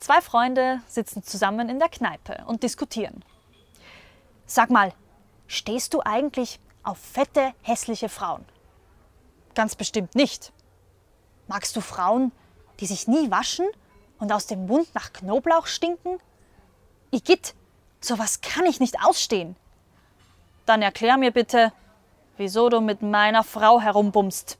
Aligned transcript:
Zwei 0.00 0.22
Freunde 0.22 0.80
sitzen 0.88 1.22
zusammen 1.22 1.68
in 1.68 1.78
der 1.78 1.90
Kneipe 1.90 2.42
und 2.46 2.62
diskutieren. 2.62 3.22
Sag 4.46 4.70
mal, 4.70 4.94
stehst 5.46 5.92
du 5.92 6.00
eigentlich 6.02 6.58
auf 6.82 6.96
fette, 6.96 7.52
hässliche 7.62 8.08
Frauen? 8.08 8.44
Ganz 9.54 9.76
bestimmt 9.76 10.14
nicht. 10.14 10.52
Magst 11.48 11.76
du 11.76 11.82
Frauen, 11.82 12.32
die 12.80 12.86
sich 12.86 13.08
nie 13.08 13.30
waschen 13.30 13.66
und 14.18 14.32
aus 14.32 14.46
dem 14.46 14.66
Mund 14.66 14.88
nach 14.94 15.12
Knoblauch 15.12 15.66
stinken? 15.66 16.18
Igitt, 17.10 17.54
sowas 18.00 18.40
kann 18.40 18.64
ich 18.64 18.80
nicht 18.80 19.04
ausstehen. 19.04 19.54
Dann 20.64 20.80
erklär 20.80 21.18
mir 21.18 21.30
bitte, 21.30 21.72
wieso 22.38 22.70
du 22.70 22.80
mit 22.80 23.02
meiner 23.02 23.44
Frau 23.44 23.80
herumbummst. 23.80 24.56